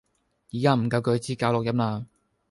[0.51, 2.05] 而家唔夠句子搞錄音喇